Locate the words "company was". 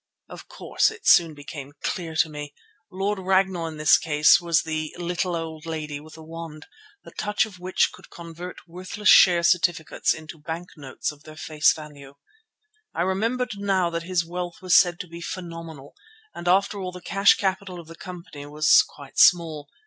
17.93-18.81